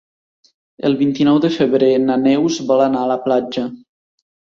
El 0.89 0.97
vint-i-nou 1.01 1.37
de 1.45 1.53
febrer 1.57 1.91
na 2.09 2.17
Neus 2.25 2.61
vol 2.73 2.85
anar 2.89 3.07
a 3.07 3.15
la 3.15 3.23
platja. 3.31 3.73